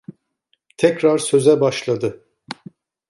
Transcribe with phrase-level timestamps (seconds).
[0.77, 2.25] Tekrar söze başladı.